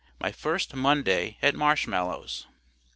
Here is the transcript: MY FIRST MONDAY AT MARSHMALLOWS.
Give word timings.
MY 0.19 0.31
FIRST 0.31 0.73
MONDAY 0.75 1.37
AT 1.43 1.53
MARSHMALLOWS. 1.53 2.47